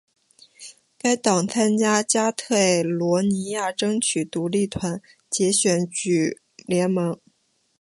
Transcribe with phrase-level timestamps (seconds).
[0.97, 7.19] 该党参加加泰罗尼亚争取独立团结选举联盟。